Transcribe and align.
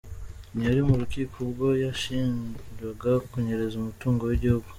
Ntiyari 0.53 0.81
mu 0.87 0.95
rukiko 1.01 1.35
ubwo 1.45 1.67
yashinjwaga 1.85 3.11
kunyereza 3.29 3.73
umutungo 3.77 4.21
w’igihugu. 4.25 4.67